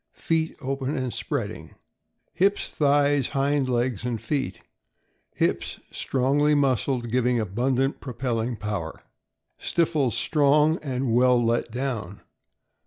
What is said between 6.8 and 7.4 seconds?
cled, giving